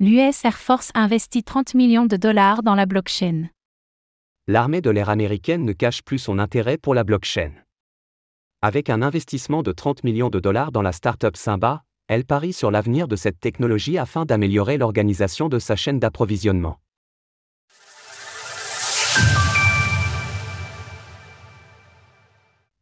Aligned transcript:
L'US 0.00 0.44
Air 0.44 0.56
Force 0.56 0.92
investit 0.94 1.42
30 1.42 1.74
millions 1.74 2.06
de 2.06 2.16
dollars 2.16 2.62
dans 2.62 2.76
la 2.76 2.86
blockchain. 2.86 3.48
L'armée 4.46 4.80
de 4.80 4.90
l'air 4.90 5.08
américaine 5.08 5.64
ne 5.64 5.72
cache 5.72 6.02
plus 6.04 6.20
son 6.20 6.38
intérêt 6.38 6.78
pour 6.78 6.94
la 6.94 7.02
blockchain. 7.02 7.50
Avec 8.62 8.90
un 8.90 9.02
investissement 9.02 9.64
de 9.64 9.72
30 9.72 10.04
millions 10.04 10.30
de 10.30 10.38
dollars 10.38 10.70
dans 10.70 10.82
la 10.82 10.92
startup 10.92 11.36
Simba, 11.36 11.82
elle 12.06 12.24
parie 12.24 12.52
sur 12.52 12.70
l'avenir 12.70 13.08
de 13.08 13.16
cette 13.16 13.40
technologie 13.40 13.98
afin 13.98 14.24
d'améliorer 14.24 14.78
l'organisation 14.78 15.48
de 15.48 15.58
sa 15.58 15.74
chaîne 15.74 15.98
d'approvisionnement. 15.98 16.78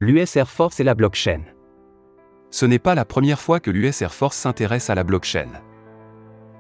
L'US 0.01 0.37
Air 0.37 0.51
Force 0.51 0.80
et 0.80 0.85
la 0.85 0.95
blockchain. 0.95 1.45
Ce 2.51 2.67
n'est 2.67 2.79
pas 2.79 2.95
la 2.95 3.07
première 3.07 3.41
fois 3.41 3.59
que 3.59 3.71
l'US 3.71 4.03
Air 4.03 4.12
Force 4.12 4.37
s'intéresse 4.37 4.91
à 4.91 4.95
la 4.95 5.03
blockchain. 5.03 5.48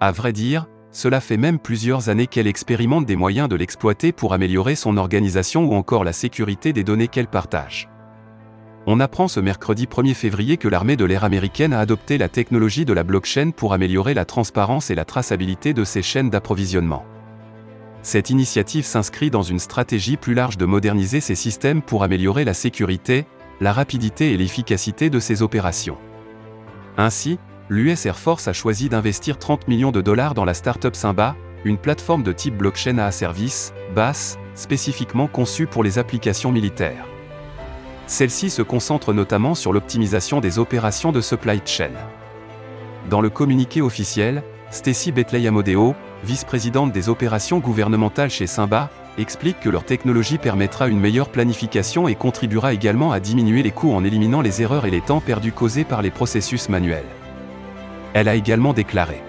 À 0.00 0.12
vrai 0.12 0.32
dire, 0.32 0.66
cela 0.90 1.20
fait 1.20 1.38
même 1.38 1.58
plusieurs 1.58 2.10
années 2.10 2.26
qu'elle 2.26 2.46
expérimente 2.46 3.06
des 3.06 3.16
moyens 3.16 3.48
de 3.48 3.56
l'exploiter 3.56 4.12
pour 4.12 4.34
améliorer 4.34 4.74
son 4.74 4.98
organisation 4.98 5.64
ou 5.64 5.74
encore 5.74 6.04
la 6.04 6.12
sécurité 6.12 6.72
des 6.72 6.84
données 6.84 7.08
qu'elle 7.08 7.28
partage. 7.28 7.88
On 8.86 9.00
apprend 9.00 9.26
ce 9.26 9.40
mercredi 9.40 9.86
1er 9.86 10.14
février 10.14 10.58
que 10.58 10.68
l'armée 10.68 10.96
de 10.96 11.04
l'air 11.04 11.24
américaine 11.24 11.72
a 11.72 11.80
adopté 11.80 12.18
la 12.18 12.28
technologie 12.28 12.84
de 12.84 12.92
la 12.92 13.04
blockchain 13.04 13.50
pour 13.50 13.72
améliorer 13.72 14.14
la 14.14 14.24
transparence 14.24 14.90
et 14.90 14.94
la 14.94 15.04
traçabilité 15.04 15.74
de 15.74 15.82
ses 15.82 16.02
chaînes 16.02 16.30
d'approvisionnement. 16.30 17.04
Cette 18.02 18.30
initiative 18.30 18.84
s'inscrit 18.84 19.30
dans 19.30 19.42
une 19.42 19.58
stratégie 19.58 20.16
plus 20.16 20.34
large 20.34 20.58
de 20.58 20.66
moderniser 20.66 21.20
ces 21.20 21.34
systèmes 21.34 21.82
pour 21.82 22.04
améliorer 22.04 22.44
la 22.44 22.54
sécurité, 22.54 23.26
la 23.60 23.72
rapidité 23.72 24.32
et 24.32 24.36
l'efficacité 24.36 25.10
de 25.10 25.18
ses 25.18 25.42
opérations. 25.42 25.98
Ainsi, 26.96 27.38
l'US 27.68 28.06
Air 28.06 28.18
Force 28.18 28.48
a 28.48 28.52
choisi 28.52 28.88
d'investir 28.88 29.38
30 29.38 29.68
millions 29.68 29.90
de 29.92 30.00
dollars 30.00 30.34
dans 30.34 30.44
la 30.44 30.54
startup 30.54 30.94
Simba, 30.94 31.34
une 31.64 31.78
plateforme 31.78 32.22
de 32.22 32.32
type 32.32 32.56
blockchain 32.56 32.98
à 32.98 33.10
service, 33.10 33.72
BAS, 33.94 34.38
spécifiquement 34.54 35.26
conçue 35.26 35.66
pour 35.66 35.82
les 35.82 35.98
applications 35.98 36.52
militaires. 36.52 37.06
Celle-ci 38.06 38.50
se 38.50 38.62
concentre 38.62 39.12
notamment 39.12 39.56
sur 39.56 39.72
l'optimisation 39.72 40.40
des 40.40 40.58
opérations 40.60 41.10
de 41.10 41.20
supply 41.20 41.60
chain. 41.64 41.90
Dans 43.10 43.20
le 43.20 43.30
communiqué 43.30 43.82
officiel, 43.82 44.44
Stacy 44.70 45.10
Betley 45.10 45.46
Amodeo, 45.46 45.94
vice-présidente 46.22 46.92
des 46.92 47.08
opérations 47.08 47.58
gouvernementales 47.58 48.30
chez 48.30 48.46
Simba, 48.46 48.90
explique 49.18 49.58
que 49.60 49.70
leur 49.70 49.84
technologie 49.84 50.38
permettra 50.38 50.88
une 50.88 51.00
meilleure 51.00 51.30
planification 51.30 52.06
et 52.06 52.14
contribuera 52.14 52.72
également 52.72 53.12
à 53.12 53.18
diminuer 53.18 53.62
les 53.62 53.70
coûts 53.70 53.92
en 53.92 54.04
éliminant 54.04 54.40
les 54.40 54.62
erreurs 54.62 54.86
et 54.86 54.90
les 54.90 55.00
temps 55.00 55.20
perdus 55.20 55.52
causés 55.52 55.84
par 55.84 56.02
les 56.02 56.10
processus 56.10 56.68
manuels. 56.68 57.06
Elle 58.18 58.28
a 58.30 58.34
également 58.34 58.72
déclaré 58.72 59.22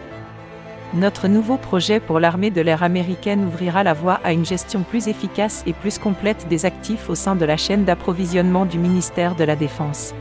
Notre 0.93 1.27
nouveau 1.27 1.57
projet 1.57 1.99
pour 1.99 2.21
l'armée 2.21 2.51
de 2.51 2.61
l'air 2.61 2.83
américaine 2.83 3.43
ouvrira 3.43 3.83
la 3.83 3.93
voie 3.93 4.21
à 4.23 4.31
une 4.31 4.45
gestion 4.45 4.83
plus 4.83 5.09
efficace 5.09 5.61
et 5.67 5.73
plus 5.73 5.99
complète 5.99 6.47
des 6.47 6.65
actifs 6.65 7.09
au 7.09 7.15
sein 7.15 7.35
de 7.35 7.43
la 7.43 7.57
chaîne 7.57 7.83
d'approvisionnement 7.83 8.65
du 8.65 8.79
ministère 8.79 9.35
de 9.35 9.43
la 9.43 9.57
Défense. 9.57 10.13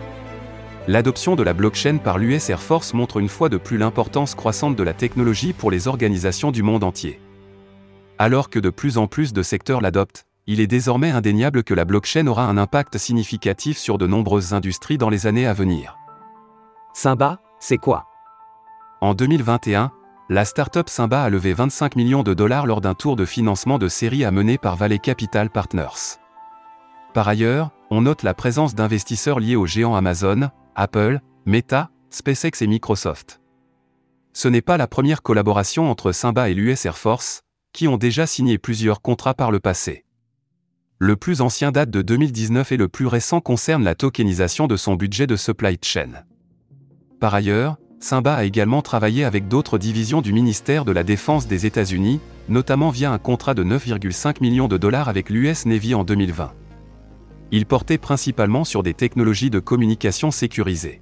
L'adoption 0.88 1.36
de 1.36 1.44
la 1.44 1.52
blockchain 1.52 1.98
par 1.98 2.18
l'US 2.18 2.50
Air 2.50 2.60
Force 2.60 2.92
montre 2.92 3.18
une 3.18 3.28
fois 3.28 3.48
de 3.48 3.56
plus 3.56 3.78
l'importance 3.78 4.34
croissante 4.34 4.74
de 4.74 4.82
la 4.82 4.94
technologie 4.94 5.52
pour 5.52 5.70
les 5.70 5.86
organisations 5.86 6.50
du 6.50 6.64
monde 6.64 6.82
entier. 6.82 7.20
Alors 8.18 8.50
que 8.50 8.58
de 8.58 8.70
plus 8.70 8.98
en 8.98 9.06
plus 9.06 9.32
de 9.32 9.44
secteurs 9.44 9.80
l'adoptent, 9.80 10.24
il 10.48 10.58
est 10.58 10.66
désormais 10.66 11.12
indéniable 11.12 11.62
que 11.62 11.74
la 11.74 11.84
blockchain 11.84 12.26
aura 12.26 12.46
un 12.46 12.58
impact 12.58 12.98
significatif 12.98 13.78
sur 13.78 13.96
de 13.96 14.08
nombreuses 14.08 14.54
industries 14.54 14.98
dans 14.98 15.08
les 15.08 15.28
années 15.28 15.46
à 15.46 15.52
venir. 15.52 15.96
Simba, 16.94 17.38
c'est 17.60 17.78
quoi? 17.78 18.06
En 19.02 19.12
2021, 19.12 19.92
la 20.30 20.44
startup 20.46 20.88
Simba 20.88 21.22
a 21.22 21.28
levé 21.28 21.52
25 21.52 21.96
millions 21.96 22.22
de 22.22 22.32
dollars 22.32 22.66
lors 22.66 22.80
d'un 22.80 22.94
tour 22.94 23.14
de 23.14 23.26
financement 23.26 23.78
de 23.78 23.88
série 23.88 24.24
à 24.24 24.30
mener 24.30 24.56
par 24.56 24.76
Valley 24.76 24.98
Capital 24.98 25.50
Partners. 25.50 26.16
Par 27.12 27.28
ailleurs, 27.28 27.72
on 27.90 28.00
note 28.00 28.22
la 28.22 28.32
présence 28.32 28.74
d'investisseurs 28.74 29.38
liés 29.38 29.54
aux 29.54 29.66
géants 29.66 29.94
Amazon, 29.94 30.48
Apple, 30.74 31.20
Meta, 31.44 31.90
SpaceX 32.08 32.62
et 32.62 32.66
Microsoft. 32.66 33.42
Ce 34.32 34.48
n'est 34.48 34.62
pas 34.62 34.78
la 34.78 34.86
première 34.86 35.22
collaboration 35.22 35.90
entre 35.90 36.12
Simba 36.12 36.48
et 36.48 36.54
l'US 36.54 36.86
Air 36.86 36.96
Force, 36.96 37.42
qui 37.74 37.88
ont 37.88 37.98
déjà 37.98 38.26
signé 38.26 38.56
plusieurs 38.56 39.02
contrats 39.02 39.34
par 39.34 39.50
le 39.50 39.60
passé. 39.60 40.06
Le 40.98 41.16
plus 41.16 41.42
ancien 41.42 41.70
date 41.70 41.90
de 41.90 42.00
2019 42.00 42.72
et 42.72 42.76
le 42.78 42.88
plus 42.88 43.06
récent 43.06 43.42
concerne 43.42 43.84
la 43.84 43.94
tokenisation 43.94 44.66
de 44.66 44.76
son 44.76 44.94
budget 44.94 45.26
de 45.26 45.36
supply 45.36 45.76
chain. 45.82 46.24
Par 47.20 47.34
ailleurs, 47.34 47.76
Simba 47.98 48.34
a 48.34 48.44
également 48.44 48.82
travaillé 48.82 49.24
avec 49.24 49.48
d'autres 49.48 49.78
divisions 49.78 50.20
du 50.20 50.32
ministère 50.32 50.84
de 50.84 50.92
la 50.92 51.02
Défense 51.02 51.46
des 51.46 51.64
États-Unis, 51.66 52.20
notamment 52.48 52.90
via 52.90 53.10
un 53.10 53.18
contrat 53.18 53.54
de 53.54 53.64
9,5 53.64 54.36
millions 54.40 54.68
de 54.68 54.76
dollars 54.76 55.08
avec 55.08 55.30
l'US 55.30 55.64
Navy 55.66 55.94
en 55.94 56.04
2020. 56.04 56.52
Il 57.52 57.64
portait 57.64 57.98
principalement 57.98 58.64
sur 58.64 58.82
des 58.82 58.94
technologies 58.94 59.50
de 59.50 59.60
communication 59.60 60.30
sécurisées. 60.30 61.00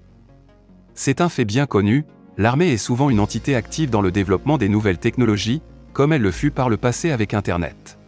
C'est 0.94 1.20
un 1.20 1.28
fait 1.28 1.44
bien 1.44 1.66
connu, 1.66 2.04
l'armée 2.36 2.72
est 2.72 2.76
souvent 2.76 3.10
une 3.10 3.20
entité 3.20 3.56
active 3.56 3.90
dans 3.90 4.02
le 4.02 4.12
développement 4.12 4.58
des 4.58 4.68
nouvelles 4.68 4.98
technologies, 4.98 5.62
comme 5.92 6.12
elle 6.12 6.22
le 6.22 6.30
fut 6.30 6.50
par 6.50 6.68
le 6.68 6.76
passé 6.76 7.10
avec 7.10 7.34
Internet. 7.34 7.98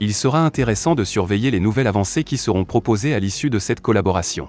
Il 0.00 0.14
sera 0.14 0.44
intéressant 0.46 0.94
de 0.94 1.04
surveiller 1.04 1.50
les 1.50 1.60
nouvelles 1.60 1.86
avancées 1.86 2.24
qui 2.24 2.38
seront 2.38 2.64
proposées 2.64 3.14
à 3.14 3.20
l'issue 3.20 3.50
de 3.50 3.58
cette 3.58 3.80
collaboration. 3.80 4.48